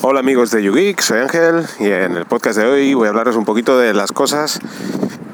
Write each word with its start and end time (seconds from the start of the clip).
Hola 0.00 0.20
amigos 0.20 0.52
de 0.52 0.62
YouGeek, 0.62 1.00
soy 1.00 1.18
Ángel 1.18 1.66
y 1.80 1.86
en 1.86 2.16
el 2.16 2.24
podcast 2.24 2.56
de 2.56 2.64
hoy 2.64 2.94
voy 2.94 3.08
a 3.08 3.10
hablaros 3.10 3.34
un 3.34 3.44
poquito 3.44 3.76
de 3.76 3.92
las 3.94 4.12
cosas 4.12 4.60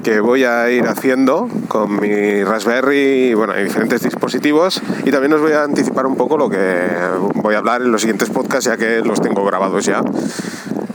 que 0.02 0.20
voy 0.20 0.44
a 0.44 0.70
ir 0.70 0.86
haciendo 0.86 1.50
con 1.68 2.00
mi 2.00 2.42
Raspberry 2.42 3.28
y 3.28 3.34
bueno, 3.34 3.52
diferentes 3.52 4.02
dispositivos 4.02 4.80
y 5.04 5.10
también 5.10 5.34
os 5.34 5.42
voy 5.42 5.52
a 5.52 5.64
anticipar 5.64 6.06
un 6.06 6.16
poco 6.16 6.38
lo 6.38 6.48
que 6.48 6.88
voy 7.34 7.54
a 7.54 7.58
hablar 7.58 7.82
en 7.82 7.92
los 7.92 8.00
siguientes 8.00 8.30
podcasts 8.30 8.64
ya 8.64 8.78
que 8.78 9.02
los 9.02 9.20
tengo 9.20 9.44
grabados 9.44 9.84
ya. 9.84 10.02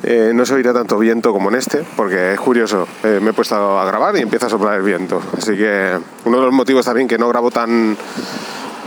Eh, 0.01 0.31
no 0.33 0.47
se 0.47 0.55
oirá 0.55 0.73
tanto 0.73 0.97
viento 0.97 1.31
como 1.31 1.49
en 1.49 1.55
este, 1.55 1.86
porque 1.95 2.33
es 2.33 2.39
curioso, 2.39 2.88
eh, 3.04 3.20
me 3.21 3.29
he 3.29 3.33
puesto 3.33 3.79
a 3.79 3.86
grabar 3.86 4.17
y 4.17 4.21
empieza 4.21 4.47
a 4.47 4.49
soplar 4.49 4.79
el 4.79 4.83
viento. 4.83 5.21
Así 5.38 5.55
que 5.55 5.95
uno 6.25 6.39
de 6.39 6.45
los 6.45 6.54
motivos 6.54 6.86
también 6.86 7.07
que 7.07 7.20
no 7.20 7.29
grabo 7.29 7.51
tan, 7.51 7.95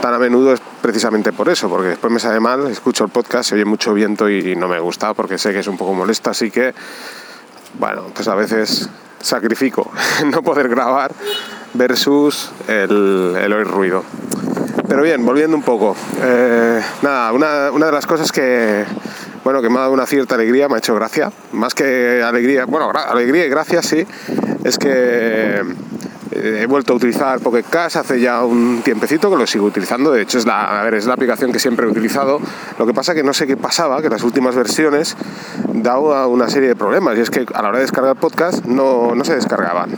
tan 0.00 0.12
a 0.12 0.18
menudo 0.18 0.54
es 0.54 0.60
precisamente 0.82 1.32
por 1.32 1.48
eso, 1.48 1.68
porque 1.68 1.88
después 1.88 2.12
me 2.12 2.18
sale 2.18 2.40
mal, 2.40 2.66
escucho 2.66 3.04
el 3.04 3.10
podcast, 3.10 3.48
se 3.50 3.54
oye 3.54 3.64
mucho 3.64 3.94
viento 3.94 4.28
y 4.28 4.56
no 4.56 4.68
me 4.68 4.80
gusta 4.80 5.14
porque 5.14 5.38
sé 5.38 5.52
que 5.52 5.60
es 5.60 5.66
un 5.68 5.78
poco 5.78 5.94
molesto, 5.94 6.28
así 6.28 6.50
que, 6.50 6.74
bueno, 7.78 8.06
pues 8.14 8.26
a 8.28 8.34
veces 8.34 8.90
sacrifico 9.20 9.90
no 10.26 10.42
poder 10.42 10.68
grabar 10.68 11.12
versus 11.74 12.50
el, 12.68 13.36
el 13.40 13.52
oír 13.52 13.66
ruido. 13.66 14.04
Pero 14.88 15.02
bien, 15.04 15.24
volviendo 15.24 15.56
un 15.56 15.62
poco. 15.62 15.96
Eh, 16.20 16.82
nada, 17.00 17.32
una, 17.32 17.70
una 17.70 17.86
de 17.86 17.92
las 17.92 18.06
cosas 18.06 18.30
que, 18.30 18.84
bueno, 19.44 19.62
que 19.62 19.70
me 19.70 19.76
ha 19.76 19.82
dado 19.82 19.92
una 19.92 20.06
cierta 20.06 20.34
alegría, 20.34 20.68
me 20.68 20.74
ha 20.74 20.78
hecho 20.78 20.94
gracia, 20.94 21.32
más 21.52 21.74
que 21.74 22.22
alegría, 22.22 22.66
bueno, 22.66 22.90
alegría 22.90 23.46
y 23.46 23.48
gracia 23.48 23.82
sí, 23.82 24.06
es 24.64 24.78
que 24.78 25.62
he 26.34 26.66
vuelto 26.66 26.92
a 26.92 26.96
utilizar 26.96 27.40
Pocket 27.40 27.64
Cash 27.68 27.96
hace 27.96 28.20
ya 28.20 28.42
un 28.44 28.82
tiempecito 28.82 29.30
que 29.30 29.36
lo 29.36 29.46
sigo 29.46 29.66
utilizando. 29.66 30.10
De 30.10 30.22
hecho, 30.22 30.38
es 30.38 30.46
la, 30.46 30.80
a 30.80 30.84
ver, 30.84 30.94
es 30.94 31.06
la 31.06 31.14
aplicación 31.14 31.52
que 31.52 31.58
siempre 31.58 31.86
he 31.86 31.88
utilizado. 31.88 32.40
Lo 32.78 32.86
que 32.86 32.94
pasa 32.94 33.14
que 33.14 33.22
no 33.22 33.32
sé 33.32 33.46
qué 33.46 33.56
pasaba, 33.56 34.02
que 34.02 34.08
las 34.08 34.22
últimas 34.22 34.54
versiones 34.54 35.16
daba 35.72 36.26
una 36.26 36.48
serie 36.48 36.68
de 36.68 36.76
problemas. 36.76 37.18
Y 37.18 37.20
es 37.20 37.30
que 37.30 37.46
a 37.52 37.62
la 37.62 37.68
hora 37.68 37.78
de 37.78 37.84
descargar 37.84 38.16
podcast 38.16 38.64
no, 38.64 39.14
no 39.14 39.24
se 39.24 39.34
descargaban. 39.34 39.90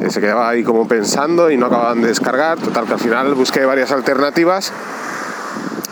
Eh, 0.00 0.10
se 0.10 0.20
quedaba 0.20 0.48
ahí 0.48 0.64
como 0.64 0.88
pensando 0.88 1.50
y 1.50 1.56
no 1.56 1.66
acababan 1.66 2.00
de 2.00 2.08
descargar. 2.08 2.58
Total, 2.58 2.86
que 2.86 2.94
al 2.94 3.00
final 3.00 3.34
busqué 3.34 3.64
varias 3.64 3.92
alternativas. 3.92 4.72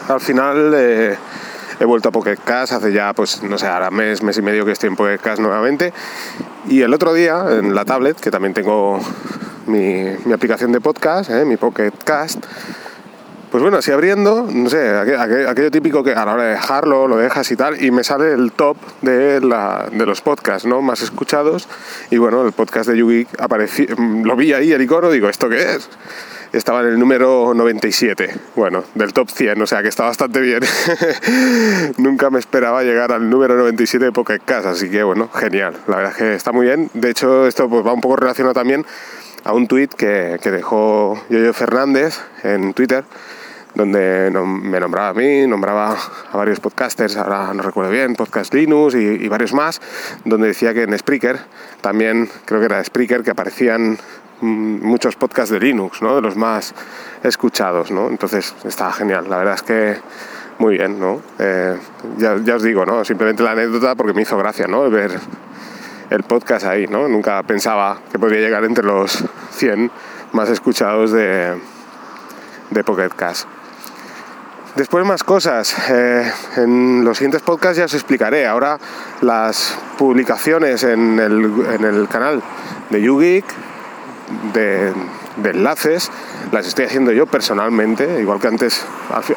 Al 0.08 0.20
final 0.20 0.72
eh, 0.75 1.16
he 1.80 1.84
vuelto 1.84 2.08
a 2.08 2.12
Pocket 2.12 2.38
Cash 2.42 2.72
hace 2.72 2.92
ya, 2.92 3.12
pues 3.12 3.42
no 3.42 3.58
sé, 3.58 3.66
ahora 3.66 3.91
mes, 3.91 4.22
mes 4.22 4.38
y 4.38 4.42
medio 4.42 4.64
que 4.64 4.72
estoy 4.72 4.88
en 4.88 4.97
Pocket 4.97 5.19
Cash 5.19 5.38
nuevamente. 5.38 5.92
Y 6.66 6.82
el 6.82 6.92
otro 6.92 7.12
día 7.12 7.44
en 7.50 7.75
la 7.75 7.84
tablet, 7.84 8.19
que 8.19 8.30
también 8.30 8.55
tengo 8.55 9.00
mi, 9.69 10.33
aplicación 10.33 10.72
de 10.72 10.80
podcast, 10.80 11.30
¿eh? 11.30 11.44
mi 11.44 11.56
Pocket 11.56 11.92
Cast, 12.05 12.44
pues 13.50 13.62
bueno, 13.62 13.78
así 13.78 13.91
abriendo, 13.91 14.47
no 14.52 14.69
sé, 14.69 14.91
aquello, 14.91 15.70
típico 15.70 16.05
que 16.05 16.12
a 16.12 16.25
la 16.27 16.34
hora 16.34 16.42
de 16.44 16.50
dejarlo, 16.50 17.08
lo 17.08 17.16
dejas 17.16 17.50
y 17.50 17.56
tal, 17.56 17.83
y 17.83 17.91
me 17.91 18.05
sale 18.05 18.33
el 18.33 18.52
top 18.52 18.77
de, 19.00 19.41
de 19.41 20.06
los 20.06 20.20
podcasts 20.20 20.66
¿no? 20.66 20.83
más 20.83 21.00
escuchados. 21.00 21.66
Y 22.10 22.19
bueno, 22.19 22.44
el 22.44 22.52
podcast 22.52 22.91
de 22.91 22.98
Yugi 22.98 23.27
apareció, 23.38 23.86
lo 23.97 24.36
vi 24.36 24.52
ahí, 24.52 24.72
el 24.72 24.83
icono, 24.83 25.10
digo, 25.10 25.30
¿esto 25.30 25.48
qué 25.48 25.77
es? 25.77 25.88
Estaba 26.53 26.80
en 26.80 26.88
el 26.88 26.98
número 26.98 27.53
97, 27.55 28.34
bueno, 28.56 28.84
del 28.94 29.12
top 29.12 29.30
100, 29.30 29.60
o 29.60 29.66
sea 29.66 29.82
que 29.82 29.88
está 29.88 30.05
bastante 30.05 30.41
bien. 30.41 30.60
Nunca 31.98 32.30
me 32.30 32.38
esperaba 32.38 32.82
llegar 32.82 33.12
al 33.12 33.28
número 33.28 33.55
97 33.56 34.06
de 34.06 34.12
Pocket 34.12 34.41
Cast, 34.44 34.66
así 34.66 34.91
que 34.91 35.03
bueno, 35.03 35.28
genial, 35.34 35.75
la 35.86 35.97
verdad 35.97 36.12
es 36.12 36.19
que 36.19 36.34
está 36.34 36.53
muy 36.53 36.66
bien. 36.66 36.91
De 36.94 37.10
hecho, 37.10 37.47
esto 37.47 37.69
pues 37.69 37.86
va 37.86 37.92
un 37.92 38.00
poco 38.00 38.16
relacionado 38.16 38.55
también 38.55 38.84
a 39.44 39.53
un 39.53 39.67
tuit 39.67 39.92
que, 39.94 40.39
que 40.42 40.50
dejó 40.50 41.20
Yoyo 41.28 41.53
Fernández 41.53 42.19
en 42.42 42.75
Twitter, 42.75 43.05
donde 43.75 44.31
me 44.33 44.81
nombraba 44.81 45.11
a 45.11 45.14
mí, 45.14 45.47
nombraba 45.47 45.97
a 46.33 46.36
varios 46.36 46.58
podcasters, 46.61 47.17
ahora 47.17 47.53
no 47.55 47.62
recuerdo 47.62 47.91
bien, 47.91 48.14
Podcast 48.14 48.53
Linux 48.53 48.94
y, 48.94 49.28
varios 49.28 49.53
más, 49.53 49.81
donde 50.25 50.48
decía 50.48 50.75
que 50.75 50.83
en 50.83 50.98
Spreaker, 50.98 51.39
también 51.81 52.28
creo 52.44 52.61
que 52.61 52.66
era 52.66 52.83
Spreaker, 52.83 53.22
que 53.22 53.31
aparecían 53.31 53.97
mm, 54.41 54.84
muchos 54.84 55.16
podcasts 55.16 55.50
de 55.50 55.60
Linux, 55.60 56.03
¿no? 56.03 56.16
de 56.16 56.22
los 56.22 56.37
más 56.37 56.75
escuchados. 57.22 57.91
¿no? 57.91 58.09
Entonces 58.09 58.54
estaba 58.65 58.93
genial, 58.93 59.31
la 59.31 59.38
verdad 59.38 59.54
es 59.54 59.62
que 59.62 59.97
muy 60.59 60.77
bien. 60.77 60.98
¿no? 60.98 61.22
Eh, 61.38 61.77
ya, 62.16 62.37
ya, 62.43 62.56
os 62.56 62.62
digo, 62.62 62.84
¿no? 62.84 63.04
simplemente 63.04 63.43
la 63.43 63.53
anécdota 63.53 63.94
porque 63.94 64.12
me 64.12 64.22
hizo 64.22 64.37
gracia 64.37 64.66
¿no? 64.66 64.91
ver 64.91 65.12
el 66.10 66.22
podcast 66.22 66.66
ahí, 66.66 66.86
¿no? 66.86 67.08
Nunca 67.08 67.42
pensaba 67.42 67.98
que 68.10 68.19
podría 68.19 68.41
llegar 68.41 68.64
entre 68.64 68.84
los 68.84 69.24
100 69.52 69.91
más 70.32 70.48
escuchados 70.48 71.12
de, 71.12 71.54
de 72.70 72.84
Pocket. 72.84 73.10
Después 74.76 75.04
más 75.04 75.24
cosas. 75.24 75.74
Eh, 75.91 76.30
en 76.56 77.04
los 77.04 77.18
siguientes 77.18 77.42
podcasts 77.42 77.78
ya 77.78 77.86
os 77.86 77.94
explicaré. 77.94 78.47
Ahora 78.47 78.78
las 79.22 79.76
publicaciones 79.97 80.84
en 80.84 81.18
el, 81.18 81.66
en 81.74 81.84
el 81.84 82.08
canal 82.08 82.42
de 82.91 83.02
YouGeek, 83.02 83.44
de, 84.52 84.92
de, 85.36 85.50
enlaces, 85.50 86.10
las 86.52 86.66
estoy 86.66 86.84
haciendo 86.84 87.12
yo 87.12 87.26
personalmente, 87.26 88.20
igual 88.20 88.41
que 88.41 88.47
antes. 88.47 88.84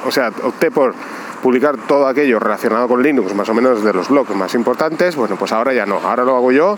O 0.05 0.11
sea, 0.11 0.31
opté 0.43 0.69
por 0.69 0.93
publicar 1.41 1.77
todo 1.87 2.07
aquello 2.07 2.39
relacionado 2.39 2.87
con 2.87 3.01
Linux, 3.01 3.33
más 3.33 3.49
o 3.49 3.53
menos 3.53 3.83
de 3.83 3.93
los 3.93 4.09
blogs 4.09 4.35
más 4.35 4.53
importantes, 4.53 5.15
bueno, 5.15 5.35
pues 5.35 5.51
ahora 5.51 5.73
ya 5.73 5.85
no, 5.85 5.97
ahora 5.97 6.23
lo 6.23 6.35
hago 6.35 6.51
yo 6.51 6.77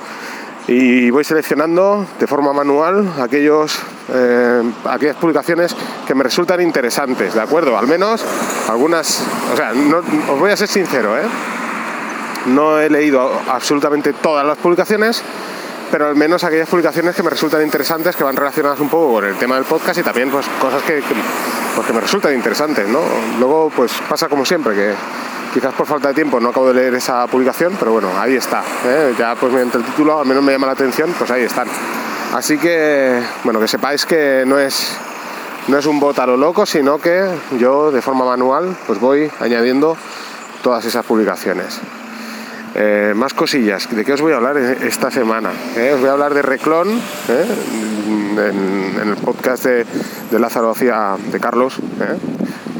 y 0.67 1.09
voy 1.09 1.23
seleccionando 1.23 2.05
de 2.19 2.27
forma 2.27 2.53
manual 2.53 3.13
aquellos, 3.19 3.77
eh, 4.13 4.63
aquellas 4.85 5.17
publicaciones 5.17 5.75
que 6.07 6.15
me 6.15 6.23
resultan 6.23 6.61
interesantes, 6.61 7.33
¿de 7.33 7.41
acuerdo? 7.41 7.77
Al 7.77 7.87
menos 7.87 8.23
algunas, 8.69 9.23
o 9.53 9.57
sea, 9.57 9.73
os 10.31 10.39
voy 10.39 10.51
a 10.51 10.57
ser 10.57 10.67
sincero, 10.67 11.17
¿eh? 11.17 11.23
No 12.45 12.79
he 12.79 12.89
leído 12.89 13.31
absolutamente 13.49 14.13
todas 14.13 14.45
las 14.45 14.57
publicaciones, 14.57 15.21
pero 15.93 16.07
al 16.07 16.15
menos 16.15 16.43
aquellas 16.43 16.67
publicaciones 16.67 17.15
que 17.15 17.21
me 17.21 17.29
resultan 17.29 17.61
interesantes, 17.61 18.15
que 18.15 18.23
van 18.23 18.35
relacionadas 18.35 18.79
un 18.79 18.89
poco 18.89 19.13
con 19.13 19.25
el 19.25 19.35
tema 19.35 19.53
del 19.57 19.63
podcast 19.63 19.99
y 19.99 20.01
también 20.01 20.31
pues 20.31 20.43
cosas 20.59 20.81
que, 20.81 21.03
pues, 21.75 21.93
me 21.93 22.01
resultan 22.01 22.33
interesantes, 22.33 22.87
¿no? 22.87 22.99
Luego 23.37 23.71
pues 23.75 23.91
pasa 24.09 24.27
como 24.27 24.43
siempre, 24.43 24.73
que 24.73 24.95
quizás 25.53 25.71
por 25.75 25.85
falta 25.85 26.07
de 26.07 26.15
tiempo 26.15 26.39
no 26.39 26.49
acabo 26.49 26.69
de 26.69 26.73
leer 26.73 26.95
esa 26.95 27.27
publicación, 27.27 27.75
pero 27.77 27.91
bueno, 27.91 28.09
ahí 28.19 28.35
está, 28.35 28.63
¿eh? 28.87 29.13
ya 29.19 29.35
pues 29.35 29.53
mediante 29.53 29.77
el 29.77 29.83
título 29.83 30.19
al 30.19 30.25
menos 30.25 30.43
me 30.43 30.51
llama 30.51 30.65
la 30.65 30.73
atención, 30.73 31.13
pues 31.15 31.29
ahí 31.29 31.43
están. 31.43 31.67
Así 32.33 32.57
que, 32.57 33.21
bueno, 33.43 33.59
que 33.59 33.67
sepáis 33.67 34.07
que 34.07 34.45
no 34.47 34.57
es, 34.57 34.97
no 35.67 35.77
es 35.77 35.85
un 35.85 35.99
bot 35.99 36.17
loco, 36.25 36.65
sino 36.65 36.97
que 36.97 37.23
yo 37.59 37.91
de 37.91 38.01
forma 38.01 38.25
manual 38.25 38.75
pues 38.87 38.99
voy 38.99 39.29
añadiendo 39.39 39.95
todas 40.63 40.85
esas 40.85 41.05
publicaciones. 41.05 41.79
Eh, 42.75 43.13
más 43.15 43.35
cosillas, 43.35 43.87
¿de 43.95 44.03
qué 44.03 44.13
os 44.13 44.21
voy 44.21 44.33
a 44.33 44.37
hablar 44.37 44.57
esta 44.57 45.11
semana? 45.11 45.51
Eh, 45.75 45.91
os 45.93 45.99
voy 45.99 46.09
a 46.09 46.13
hablar 46.13 46.33
de 46.33 46.41
Reclon, 46.41 46.89
eh, 46.89 47.45
en, 48.99 49.09
el 49.09 49.15
podcast 49.17 49.65
de, 49.65 49.85
Lázaro 50.39 50.71
hacía 50.71 51.15
de 51.31 51.39
Carlos, 51.39 51.79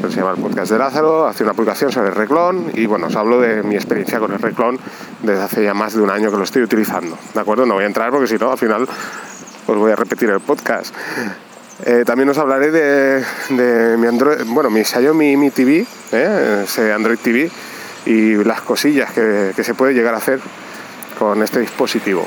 se 0.08 0.16
llama 0.16 0.32
el 0.32 0.42
podcast 0.42 0.72
de 0.72 0.78
Lázaro, 0.78 1.26
hace 1.28 1.44
una 1.44 1.54
publicación 1.54 1.92
sobre 1.92 2.10
Reclon 2.10 2.72
y 2.74 2.86
bueno, 2.86 3.06
os 3.06 3.14
hablo 3.14 3.40
de 3.40 3.62
mi 3.62 3.76
experiencia 3.76 4.18
con 4.18 4.32
el 4.32 4.40
Reclon 4.40 4.78
desde 5.22 5.42
hace 5.42 5.62
ya 5.62 5.74
más 5.74 5.94
de 5.94 6.02
un 6.02 6.10
año 6.10 6.28
que 6.28 6.38
lo 6.38 6.44
estoy 6.44 6.62
utilizando, 6.62 7.16
¿de 7.32 7.40
acuerdo? 7.40 7.64
No 7.64 7.74
voy 7.74 7.84
a 7.84 7.86
entrar 7.86 8.10
porque 8.10 8.26
si 8.26 8.36
no, 8.36 8.50
al 8.50 8.58
final 8.58 8.88
os 9.66 9.76
voy 9.76 9.92
a 9.92 9.96
repetir 9.96 10.28
el 10.30 10.40
podcast. 10.40 10.92
también 12.04 12.28
os 12.30 12.38
hablaré 12.38 12.72
de, 12.72 13.96
mi 13.96 14.08
Android, 14.08 14.38
bueno, 14.46 14.70
mi 14.70 14.82
Xiaomi 14.82 15.36
Mi 15.36 15.50
TV, 15.50 15.86
ese 16.10 16.92
Android 16.92 17.18
TV, 17.18 17.48
y 18.06 18.34
las 18.44 18.60
cosillas 18.60 19.12
que, 19.12 19.52
se 19.62 19.74
puede 19.74 19.94
llegar 19.94 20.14
a 20.14 20.18
hacer 20.18 20.40
con 21.18 21.42
este 21.42 21.60
dispositivo. 21.60 22.26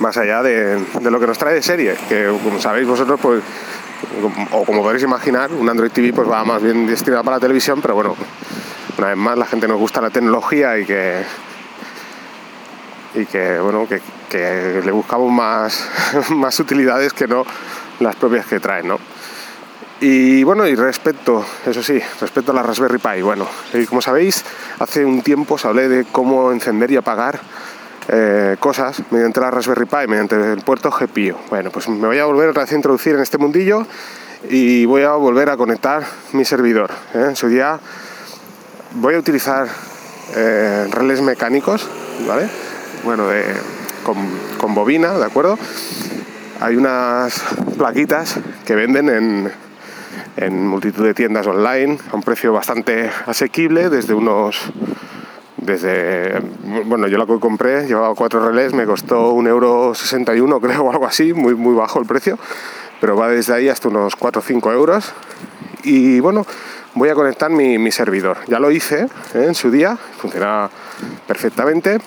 Más 0.00 0.16
allá 0.16 0.42
de, 0.42 0.80
lo 1.02 1.20
que 1.20 1.26
nos 1.26 1.38
trae 1.38 1.54
de 1.54 1.62
serie, 1.62 1.96
que 2.08 2.26
como 2.42 2.60
sabéis 2.60 2.86
vosotros, 2.86 3.20
pues, 3.20 3.42
o 4.50 4.64
como 4.64 4.82
podéis 4.82 5.02
imaginar, 5.02 5.52
un 5.52 5.68
Android 5.68 5.90
TV 5.90 6.12
pues 6.12 6.28
va 6.28 6.44
más 6.44 6.62
bien 6.62 6.86
destinado 6.86 7.22
para 7.24 7.36
la 7.36 7.40
televisión, 7.40 7.80
pero 7.80 7.94
bueno, 7.94 8.16
una 8.98 9.08
vez 9.08 9.16
más 9.16 9.38
la 9.38 9.46
gente 9.46 9.68
nos 9.68 9.78
gusta 9.78 10.00
la 10.00 10.10
tecnología 10.10 10.78
y 10.78 10.84
que 10.84 11.22
y 13.14 13.26
que 13.26 13.60
bueno 13.60 13.86
que, 13.88 14.00
que 14.28 14.82
le 14.84 14.92
buscamos 14.92 15.30
más, 15.32 15.88
más 16.30 16.58
utilidades 16.58 17.12
que 17.12 17.28
no 17.28 17.44
las 18.00 18.16
propias 18.16 18.46
que 18.46 18.60
traen, 18.60 18.88
¿no? 18.88 18.98
Y 20.06 20.44
bueno, 20.44 20.66
y 20.66 20.74
respecto, 20.74 21.42
eso 21.64 21.82
sí, 21.82 21.98
respecto 22.20 22.52
a 22.52 22.54
la 22.54 22.62
Raspberry 22.62 22.98
Pi, 22.98 23.22
bueno, 23.22 23.48
como 23.88 24.02
sabéis, 24.02 24.44
hace 24.78 25.02
un 25.02 25.22
tiempo 25.22 25.54
os 25.54 25.64
hablé 25.64 25.88
de 25.88 26.04
cómo 26.04 26.52
encender 26.52 26.90
y 26.90 26.96
apagar 26.96 27.40
eh, 28.08 28.56
cosas 28.60 29.00
mediante 29.10 29.40
la 29.40 29.50
Raspberry 29.50 29.86
Pi, 29.86 30.06
mediante 30.06 30.34
el 30.52 30.60
puerto 30.60 30.90
GPIO. 30.90 31.38
Bueno, 31.48 31.70
pues 31.70 31.88
me 31.88 32.06
voy 32.06 32.18
a 32.18 32.26
volver 32.26 32.52
a 32.54 32.74
introducir 32.74 33.14
en 33.14 33.22
este 33.22 33.38
mundillo 33.38 33.86
y 34.50 34.84
voy 34.84 35.04
a 35.04 35.12
volver 35.12 35.48
a 35.48 35.56
conectar 35.56 36.04
mi 36.34 36.44
servidor. 36.44 36.90
¿eh? 37.14 37.24
En 37.30 37.34
su 37.36 37.48
día 37.48 37.80
voy 38.96 39.14
a 39.14 39.18
utilizar 39.18 39.68
eh, 40.36 40.86
relés 40.90 41.22
mecánicos, 41.22 41.88
¿vale? 42.28 42.46
Bueno, 43.04 43.24
con, 44.02 44.18
con 44.58 44.74
bobina, 44.74 45.14
¿de 45.14 45.24
acuerdo? 45.24 45.58
Hay 46.60 46.76
unas 46.76 47.42
plaquitas 47.78 48.38
que 48.66 48.74
venden 48.74 49.08
en, 49.08 49.63
en 50.36 50.66
multitud 50.66 51.04
de 51.04 51.14
tiendas 51.14 51.46
online 51.46 51.98
a 52.10 52.16
un 52.16 52.22
precio 52.22 52.52
bastante 52.52 53.10
asequible, 53.26 53.88
desde 53.88 54.14
unos 54.14 54.72
desde, 55.56 56.40
bueno, 56.84 57.08
yo 57.08 57.16
la 57.16 57.26
que 57.26 57.38
compré, 57.38 57.86
llevaba 57.86 58.14
cuatro 58.14 58.46
relés, 58.46 58.74
me 58.74 58.84
costó 58.84 59.30
un 59.30 59.46
euro 59.46 59.94
61 59.94 60.60
creo 60.60 60.82
o 60.82 60.90
algo 60.90 61.06
así, 61.06 61.32
muy, 61.32 61.54
muy 61.54 61.74
bajo 61.74 61.98
el 62.00 62.06
precio, 62.06 62.38
pero 63.00 63.16
va 63.16 63.28
desde 63.28 63.54
ahí 63.54 63.68
hasta 63.68 63.88
unos 63.88 64.16
4 64.16 64.40
o 64.40 64.42
5 64.42 64.72
euros. 64.72 65.12
Y 65.82 66.20
bueno, 66.20 66.46
voy 66.94 67.08
a 67.08 67.14
conectar 67.14 67.50
mi, 67.50 67.90
servidor. 67.90 68.38
Ya 68.46 68.58
lo 68.58 68.70
hice 68.70 69.08
¿eh? 69.34 69.44
en 69.46 69.54
su 69.54 69.70
día, 69.70 69.98
funciona 70.18 70.70
perfectamente. 71.26 71.98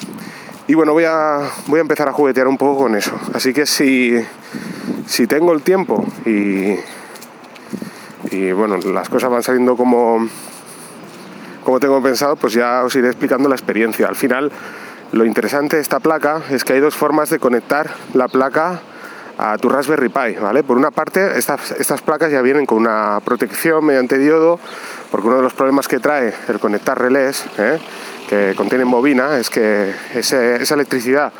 Y 0.68 0.74
bueno, 0.74 0.94
voy 0.94 1.06
a, 1.06 1.50
voy 1.68 1.80
a 1.80 1.82
empezar 1.82 2.10
a 2.10 2.14
juguetear 2.14 2.48
un 2.48 2.58
poco 2.58 2.84
con 2.84 2.96
eso. 2.96 3.18
Así 3.34 3.54
que 3.54 3.66
si, 3.66 4.14
si 5.06 5.28
tengo 5.28 5.54
el 5.54 5.62
tiempo 5.62 6.06
y, 6.26 6.76
y 8.32 8.52
bueno, 8.52 8.78
las 8.78 9.10
cosas 9.10 9.30
van 9.30 9.44
saliendo 9.44 9.76
como, 9.76 10.28
como 11.64 11.80
tengo 11.80 12.02
pensado, 12.02 12.36
pues 12.36 12.54
ya 12.54 12.84
os 12.84 12.96
iré 12.96 13.08
explicando 13.08 13.50
la 13.50 13.56
experiencia. 13.56 14.08
Al 14.08 14.16
final, 14.16 14.52
lo 15.12 15.26
interesante 15.26 15.78
de 15.78 15.82
esta 15.82 16.00
placa 16.00 16.42
es 16.50 16.64
que 16.64 16.74
hay 16.74 16.80
dos 16.80 16.96
formas 16.96 17.30
de 17.30 17.40
conectar 17.40 17.90
la 18.14 18.28
placa 18.28 18.82
a 19.38 19.58
tu 19.58 19.70
Raspberry 19.70 20.10
Pi, 20.10 20.40
¿vale? 20.42 20.64
Por 20.64 20.78
una 20.78 20.92
parte, 20.92 21.38
estas, 21.38 21.72
estas 21.72 22.02
placas 22.02 22.32
ya 22.32 22.42
vienen 22.42 22.66
con 22.66 22.80
una 22.80 23.20
protección 23.24 23.86
mediante 23.86 24.18
diodo, 24.18 24.60
porque 25.12 25.28
uno 25.28 25.38
de 25.38 25.44
los 25.44 25.54
problemas 25.54 25.88
que 25.88 26.00
trae 26.00 26.34
el 26.48 26.60
conectar 26.60 27.00
relés, 27.00 27.46
¿eh? 27.60 27.78
que 28.28 28.56
contienen 28.56 28.90
bobina, 28.90 29.38
es 29.38 29.50
que 29.50 29.94
esa 30.16 30.74
electricidad 30.74 31.32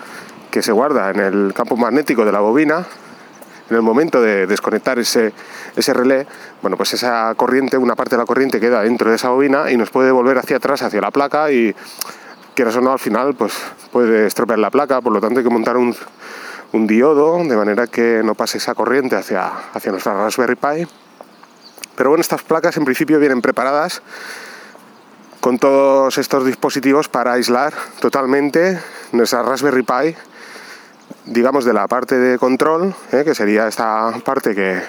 que 0.52 0.62
se 0.62 0.72
guarda 0.72 1.10
en 1.10 1.20
el 1.20 1.54
campo 1.54 1.76
magnético 1.76 2.24
de 2.24 2.32
la 2.32 2.40
bobina, 2.40 2.86
en 3.70 3.76
el 3.76 3.82
momento 3.82 4.22
de 4.22 4.48
desconectar 4.48 5.00
ese, 5.00 5.34
ese 5.76 5.94
relé, 5.94 6.28
bueno, 6.62 6.78
pues 6.78 6.94
esa 6.94 7.34
corriente, 7.36 7.78
una 7.78 7.96
parte 7.96 8.16
de 8.16 8.22
la 8.22 8.26
corriente 8.26 8.60
queda 8.60 8.82
dentro 8.82 9.10
de 9.10 9.16
esa 9.16 9.30
bobina 9.30 9.72
y 9.72 9.78
nos 9.78 9.90
puede 9.90 10.12
volver 10.12 10.38
hacia 10.38 10.58
atrás, 10.58 10.82
hacia 10.82 11.02
la 11.02 11.12
placa 11.12 11.52
y 11.52 11.76
quieras 12.56 12.76
o 12.78 12.82
no, 12.82 12.92
al 12.92 13.00
final, 13.00 13.36
pues 13.36 13.54
puede 13.92 14.28
estropear 14.28 14.60
la 14.60 14.72
placa, 14.72 15.02
por 15.02 15.14
lo 15.14 15.22
tanto 15.22 15.40
hay 15.40 15.44
que 15.44 15.52
montar 15.52 15.78
un, 15.78 15.96
un 16.74 16.88
diodo 16.88 17.38
de 17.44 17.56
manera 17.56 17.88
que 17.88 18.22
no 18.24 18.36
pase 18.36 18.58
esa 18.58 18.74
corriente 18.74 19.16
hacia, 19.16 19.52
hacia 19.74 19.92
nuestra 19.92 20.14
Raspberry 20.14 20.56
Pi. 20.56 20.88
Pero 21.96 22.10
bueno, 22.10 22.22
estas 22.22 22.44
placas 22.44 22.78
en 22.78 22.86
principio 22.86 23.20
vienen 23.20 23.42
preparadas 23.42 24.02
con 25.40 25.60
todos 25.60 26.18
estos 26.18 26.46
dispositivos 26.46 27.10
para 27.10 27.34
aislar 27.34 27.74
totalmente 28.00 28.80
nuestra 29.12 29.44
Raspberry 29.44 29.84
Pi, 29.84 30.16
digamos 31.28 31.66
de 31.66 31.74
la 31.74 31.88
parte 31.88 32.18
de 32.18 32.38
control, 32.38 32.96
¿eh? 33.12 33.24
que 33.24 33.36
sería 33.36 33.68
esta 33.68 34.12
parte 34.24 34.56
que, 34.56 34.82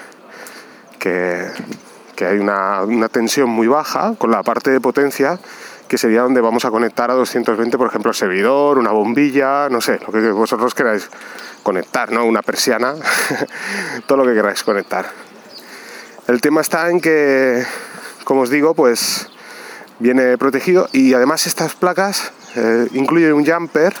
que, 0.97 2.25
hay 2.25 2.37
una, 2.37 2.83
una 2.83 3.07
tensión 3.07 3.49
muy 3.49 3.67
baja, 3.67 4.15
con 4.17 4.31
la 4.31 4.43
parte 4.43 4.71
de 4.71 4.81
potencia 4.81 5.39
que 5.87 5.97
sería 5.97 6.21
donde 6.21 6.39
vamos 6.39 6.65
a 6.65 6.69
conectar 6.69 7.09
a 7.09 7.15
220, 7.15 7.75
por 7.75 7.87
ejemplo, 7.87 8.11
el 8.11 8.15
servidor, 8.15 8.77
una 8.77 8.91
bombilla, 8.91 9.69
no 9.69 9.81
sé, 9.81 9.99
lo 10.05 10.11
que 10.11 10.31
vosotros 10.31 10.75
queráis 10.75 11.09
conectar, 11.63 12.11
¿no? 12.11 12.25
Una 12.25 12.43
persiana, 12.43 12.93
todo 14.05 14.19
lo 14.19 14.25
que 14.25 14.35
queráis 14.35 14.63
conectar. 14.63 15.09
El 16.27 16.41
tema 16.41 16.61
está 16.61 16.91
en 16.91 17.01
que, 17.01 17.65
como 18.23 18.41
os 18.41 18.51
digo, 18.51 18.75
pues 18.75 19.31
viene 19.97 20.37
protegido 20.37 20.87
y 20.91 21.15
además 21.15 21.47
estas 21.47 21.73
placas 21.73 22.31
eh, 22.55 22.87
incluyen 22.93 23.33
un 23.33 23.43
jumper 23.43 23.95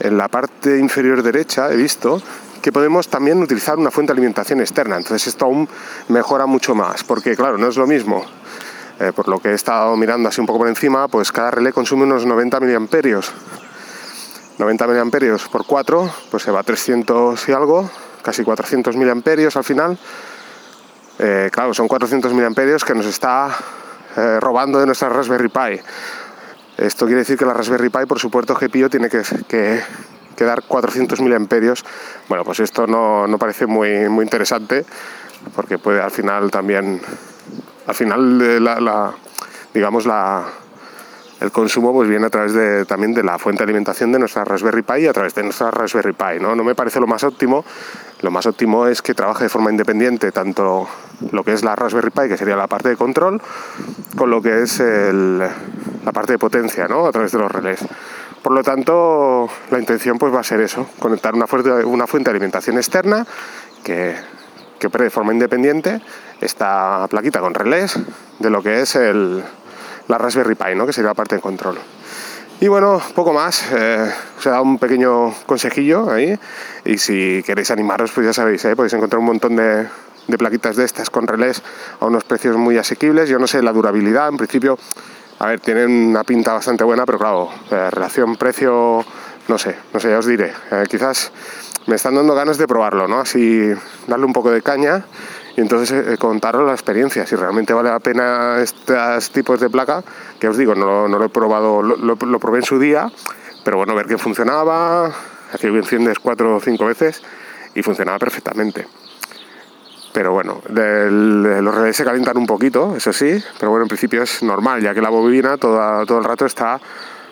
en 0.00 0.18
la 0.18 0.28
parte 0.28 0.78
inferior 0.78 1.22
derecha, 1.22 1.70
he 1.72 1.76
visto, 1.76 2.20
que 2.62 2.72
podemos 2.72 3.08
también 3.08 3.42
utilizar 3.42 3.78
una 3.78 3.90
fuente 3.90 4.12
de 4.12 4.18
alimentación 4.18 4.60
externa. 4.60 4.96
Entonces 4.96 5.28
esto 5.28 5.44
aún 5.44 5.68
mejora 6.08 6.46
mucho 6.46 6.74
más, 6.74 7.04
porque 7.04 7.36
claro, 7.36 7.58
no 7.58 7.68
es 7.68 7.76
lo 7.76 7.86
mismo. 7.86 8.24
Eh, 8.98 9.12
por 9.14 9.28
lo 9.28 9.38
que 9.38 9.50
he 9.50 9.54
estado 9.54 9.94
mirando 9.96 10.28
así 10.28 10.40
un 10.40 10.46
poco 10.46 10.60
por 10.60 10.68
encima, 10.68 11.06
pues 11.08 11.30
cada 11.30 11.50
relé 11.50 11.72
consume 11.72 12.04
unos 12.04 12.24
90 12.24 12.60
miliamperios 12.60 13.32
90 14.58 14.86
miliamperios 14.86 15.48
por 15.48 15.66
4, 15.66 16.10
pues 16.30 16.42
se 16.42 16.50
va 16.50 16.60
a 16.60 16.62
300 16.62 17.48
y 17.48 17.52
algo, 17.52 17.90
casi 18.22 18.42
400 18.42 18.96
miliamperios 18.96 19.56
al 19.56 19.64
final. 19.64 19.98
Eh, 21.18 21.50
claro, 21.52 21.74
son 21.74 21.88
400 21.88 22.32
miliamperios 22.32 22.84
que 22.84 22.94
nos 22.94 23.06
está 23.06 23.54
eh, 24.16 24.38
robando 24.40 24.80
de 24.80 24.86
nuestra 24.86 25.08
Raspberry 25.10 25.48
Pi. 25.48 25.80
Esto 26.78 27.06
quiere 27.06 27.20
decir 27.20 27.38
que 27.38 27.46
la 27.46 27.54
Raspberry 27.54 27.88
Pi, 27.88 28.06
por 28.06 28.18
supuesto, 28.18 28.54
GPIO 28.54 28.90
tiene 28.90 29.08
que, 29.08 29.80
dar 30.38 30.62
400 30.62 31.20
miliamperios. 31.20 31.84
Bueno, 32.28 32.44
pues 32.44 32.60
esto 32.60 32.86
no, 32.86 33.26
no, 33.26 33.38
parece 33.38 33.66
muy, 33.66 34.08
muy 34.08 34.24
interesante 34.24 34.84
porque 35.54 35.78
puede 35.78 36.02
al 36.02 36.10
final 36.10 36.50
también, 36.50 37.00
al 37.86 37.94
final 37.94 38.64
la, 38.64 38.80
la 38.80 39.14
digamos 39.72 40.06
la 40.06 40.44
el 41.40 41.52
consumo 41.52 41.92
pues 41.92 42.08
viene 42.08 42.26
a 42.26 42.30
través 42.30 42.54
de, 42.54 42.86
también 42.86 43.12
de 43.12 43.22
la 43.22 43.38
fuente 43.38 43.58
de 43.58 43.64
alimentación 43.64 44.10
de 44.10 44.18
nuestra 44.18 44.44
Raspberry 44.44 44.82
Pi 44.82 45.00
y 45.00 45.06
a 45.06 45.12
través 45.12 45.34
de 45.34 45.42
nuestra 45.42 45.70
Raspberry 45.70 46.12
Pi. 46.12 46.40
¿no? 46.40 46.56
no 46.56 46.64
me 46.64 46.74
parece 46.74 46.98
lo 46.98 47.06
más 47.06 47.24
óptimo. 47.24 47.64
Lo 48.22 48.30
más 48.30 48.46
óptimo 48.46 48.86
es 48.86 49.02
que 49.02 49.12
trabaje 49.12 49.44
de 49.44 49.50
forma 49.50 49.70
independiente 49.70 50.32
tanto 50.32 50.88
lo 51.32 51.44
que 51.44 51.52
es 51.52 51.62
la 51.62 51.76
Raspberry 51.76 52.10
Pi, 52.10 52.28
que 52.28 52.38
sería 52.38 52.56
la 52.56 52.66
parte 52.66 52.88
de 52.88 52.96
control, 52.96 53.42
con 54.16 54.30
lo 54.30 54.40
que 54.40 54.62
es 54.62 54.80
la 56.06 56.12
parte 56.12 56.32
de 56.32 56.38
potencia 56.38 56.86
¿no? 56.86 57.06
a 57.06 57.12
través 57.12 57.32
de 57.32 57.38
los 57.38 57.50
relés. 57.50 57.80
Por 58.40 58.52
lo 58.52 58.62
tanto, 58.62 59.48
la 59.70 59.78
intención 59.78 60.18
pues 60.18 60.32
va 60.32 60.40
a 60.40 60.44
ser 60.44 60.60
eso, 60.60 60.88
conectar 61.00 61.34
una 61.34 61.48
fuente, 61.48 61.84
una 61.84 62.06
fuente 62.06 62.30
de 62.30 62.36
alimentación 62.36 62.76
externa 62.76 63.26
que, 63.82 64.14
que 64.78 64.88
de 64.88 65.10
forma 65.10 65.32
independiente 65.32 66.00
esta 66.40 67.08
plaquita 67.10 67.40
con 67.40 67.54
relés 67.54 67.98
de 68.38 68.50
lo 68.50 68.62
que 68.62 68.82
es 68.82 68.94
el, 68.94 69.42
la 70.06 70.16
Raspberry 70.16 70.54
Pi, 70.54 70.76
¿no? 70.76 70.86
que 70.86 70.92
sería 70.92 71.10
la 71.10 71.14
parte 71.14 71.34
de 71.34 71.40
control. 71.40 71.76
Y 72.60 72.68
bueno, 72.68 73.02
poco 73.16 73.32
más, 73.32 73.64
eh, 73.72 74.08
os 74.38 74.46
he 74.46 74.48
dado 74.48 74.62
un 74.62 74.78
pequeño 74.78 75.34
consejillo 75.44 76.08
ahí 76.08 76.38
y 76.84 76.98
si 76.98 77.42
queréis 77.44 77.72
animaros, 77.72 78.12
pues 78.12 78.26
ya 78.26 78.32
sabéis, 78.32 78.64
¿eh? 78.64 78.76
podéis 78.76 78.92
encontrar 78.92 79.18
un 79.18 79.26
montón 79.26 79.56
de, 79.56 79.88
de 80.28 80.38
plaquitas 80.38 80.76
de 80.76 80.84
estas 80.84 81.10
con 81.10 81.26
relés 81.26 81.62
a 82.00 82.06
unos 82.06 82.22
precios 82.22 82.56
muy 82.56 82.78
asequibles. 82.78 83.28
Yo 83.28 83.40
no 83.40 83.48
sé 83.48 83.60
la 83.60 83.72
durabilidad, 83.72 84.28
en 84.28 84.36
principio, 84.36 84.78
a 85.38 85.46
ver, 85.46 85.60
tienen 85.60 85.90
una 85.90 86.24
pinta 86.24 86.54
bastante 86.54 86.84
buena, 86.84 87.04
pero 87.04 87.18
claro, 87.18 87.50
eh, 87.70 87.90
relación 87.90 88.36
precio, 88.36 89.04
no 89.48 89.58
sé, 89.58 89.76
no 89.92 90.00
sé, 90.00 90.10
ya 90.10 90.18
os 90.18 90.26
diré. 90.26 90.52
Eh, 90.70 90.84
quizás 90.88 91.30
me 91.86 91.96
están 91.96 92.14
dando 92.14 92.34
ganas 92.34 92.58
de 92.58 92.66
probarlo, 92.66 93.06
¿no? 93.06 93.20
Así 93.20 93.72
darle 94.06 94.26
un 94.26 94.32
poco 94.32 94.50
de 94.50 94.62
caña 94.62 95.04
y 95.56 95.60
entonces 95.60 95.90
eh, 95.92 96.18
contaros 96.18 96.66
la 96.66 96.72
experiencia, 96.72 97.26
si 97.26 97.36
realmente 97.36 97.72
vale 97.72 97.90
la 97.90 98.00
pena 98.00 98.58
estos 98.60 99.30
tipos 99.30 99.60
de 99.60 99.70
placa, 99.70 100.02
que 100.38 100.48
os 100.48 100.56
digo, 100.56 100.74
no, 100.74 101.08
lo 101.08 101.24
he 101.24 101.28
probado, 101.28 101.82
lo, 101.82 102.16
probé 102.16 102.58
en 102.58 102.64
su 102.64 102.78
día, 102.78 103.10
pero 103.64 103.78
bueno, 103.78 103.94
ver 103.94 104.06
que 104.06 104.18
funcionaba, 104.18 105.06
aquí 105.52 105.66
lo 105.66 105.76
enciendes 105.76 106.18
cuatro 106.18 106.56
o 106.56 106.60
cinco 106.60 106.86
veces 106.86 107.22
y 107.74 107.82
funcionaba 107.82 108.18
perfectamente. 108.18 108.86
Pero 110.16 110.32
bueno, 110.32 110.62
los 110.70 111.74
relés 111.74 111.94
se 111.94 112.02
calientan 112.02 112.38
un 112.38 112.46
poquito, 112.46 112.96
eso 112.96 113.12
sí, 113.12 113.38
pero 113.60 113.70
bueno, 113.70 113.84
en 113.84 113.88
principio 113.88 114.22
es 114.22 114.42
normal, 114.42 114.80
ya 114.80 114.94
que 114.94 115.02
la 115.02 115.10
bobina 115.10 115.58
todo, 115.58 116.06
todo 116.06 116.16
el 116.16 116.24
rato 116.24 116.46
está 116.46 116.80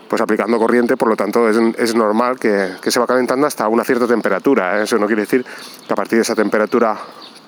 pues 0.06 0.20
aplicando 0.20 0.58
corriente, 0.58 0.94
por 0.98 1.08
lo 1.08 1.16
tanto 1.16 1.48
es, 1.48 1.56
es 1.78 1.94
normal 1.94 2.38
que, 2.38 2.72
que, 2.82 2.90
se 2.90 3.00
va 3.00 3.06
calentando 3.06 3.46
hasta 3.46 3.68
una 3.68 3.84
cierta 3.84 4.06
temperatura. 4.06 4.78
¿eh? 4.78 4.82
Eso 4.82 4.98
no 4.98 5.06
quiere 5.06 5.22
decir 5.22 5.46
que 5.86 5.92
a 5.94 5.96
partir 5.96 6.18
de 6.18 6.22
esa 6.24 6.34
temperatura 6.34 6.94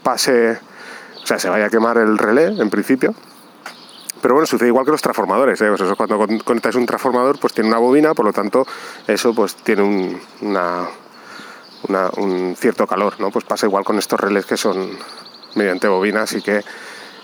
pase, 0.03 0.53
o 1.23 1.27
sea, 1.27 1.39
se 1.39 1.51
vaya 1.51 1.67
a 1.67 1.69
quemar 1.69 1.99
el 1.99 2.17
relé 2.17 2.47
en 2.47 2.71
principio. 2.71 3.15
Pero 4.23 4.37
bueno, 4.37 4.47
sucede 4.47 4.69
igual 4.69 4.87
que 4.87 4.93
los 4.93 5.03
transformadores. 5.03 5.61
¿eh? 5.61 5.71
eso 5.71 5.97
cuando 5.97 6.19
conectas 6.45 6.77
un 6.77 6.87
transformador, 6.87 7.39
pues 7.39 7.53
tiene 7.53 7.69
una 7.69 7.79
bobina, 7.79 8.15
por 8.15 8.25
lo 8.25 8.33
tanto, 8.33 8.67
eso 9.07 9.35
pues 9.35 9.55
tiene 9.57 9.83
un, 9.83 10.19
una, 10.41 10.89
un 12.17 12.57
cierto 12.57 12.87
calor, 12.87 13.21
¿no? 13.21 13.31
Pues 13.31 13.45
pasa 13.45 13.67
igual 13.67 13.85
con 13.85 13.99
estos 13.99 14.19
relés 14.19 14.47
que 14.47 14.57
son 14.57 14.97
mediante 15.57 15.89
bobina, 15.89 16.23
así 16.23 16.41
que 16.43 16.63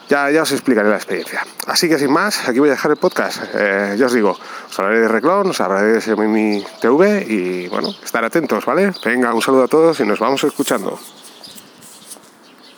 ya, 0.09 0.31
ya 0.31 0.43
os 0.43 0.53
explicaré 0.53 0.89
la 0.91 0.97
experiencia. 0.97 1.47
Así 1.67 1.89
que 1.89 1.99
sin 1.99 2.13
más, 2.13 2.49
aquí 2.49 2.59
voy 2.59 2.69
a 2.69 2.73
dejar 2.73 2.91
el 2.91 2.97
podcast. 2.97 3.45
Eh, 3.55 3.95
ya 3.97 4.07
os 4.07 4.13
digo, 4.13 4.37
os 4.69 4.79
hablaré 4.79 5.01
de 5.01 5.09
Reclon, 5.09 5.51
os 5.51 5.61
hablaré 5.61 6.01
de 6.01 6.17
mi 6.17 6.65
TV 6.81 7.25
y 7.27 7.69
bueno, 7.69 7.89
estar 8.05 8.25
atentos, 8.25 8.65
¿vale? 8.67 8.93
Venga, 9.05 9.33
un 9.33 9.41
saludo 9.41 9.65
a 9.65 9.69
todos 9.69 10.01
y 10.01 10.05
nos 10.05 10.19
vamos 10.19 10.45
escuchando. 10.45 10.99